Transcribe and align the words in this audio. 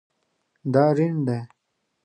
دا 0.73 0.83
ریڼ 0.97 1.11
دی 1.27 1.39